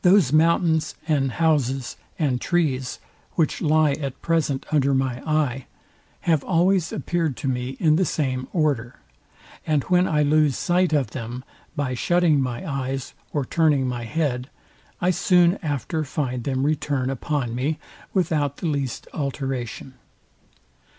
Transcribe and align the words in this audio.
Those 0.00 0.32
mountains, 0.32 0.94
and 1.06 1.32
houses, 1.32 1.98
and 2.18 2.40
trees, 2.40 3.00
which 3.34 3.60
lie 3.60 3.92
at 3.92 4.22
present 4.22 4.64
under 4.72 4.94
my 4.94 5.20
eye, 5.30 5.66
have 6.22 6.42
always 6.42 6.90
appeared 6.90 7.36
to 7.36 7.48
me 7.48 7.76
in 7.78 7.96
the 7.96 8.06
same 8.06 8.48
order; 8.54 8.94
and 9.66 9.82
when 9.84 10.08
I 10.08 10.22
lose 10.22 10.56
sight 10.56 10.94
of 10.94 11.10
them 11.10 11.44
by 11.76 11.92
shutting 11.92 12.40
my 12.40 12.66
eyes 12.66 13.12
or 13.30 13.44
turning 13.44 13.86
my 13.86 14.04
head, 14.04 14.48
I 15.02 15.10
soon 15.10 15.58
after 15.62 16.02
find 16.02 16.44
them 16.44 16.64
return 16.64 17.10
upon 17.10 17.54
me 17.54 17.78
without 18.14 18.56
the 18.56 18.66
least 18.68 19.06
alteration. 19.12 19.92